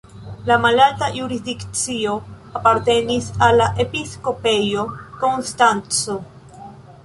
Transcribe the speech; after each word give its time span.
La 0.45 0.55
malalta 0.61 1.09
jurisdikcio 1.17 2.15
apartenis 2.61 3.29
al 3.49 3.61
la 3.63 3.69
Episkopejo 3.87 4.89
Konstanco. 5.23 6.21